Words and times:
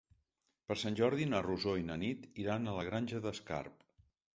Per 0.71 0.77
Sant 0.83 0.97
Jordi 1.01 1.29
na 1.35 1.43
Rosó 1.49 1.77
i 1.83 1.87
na 1.93 2.01
Nit 2.07 2.27
iran 2.47 2.67
a 2.67 2.77
la 2.81 2.91
Granja 2.93 3.27
d'Escarp. 3.29 3.83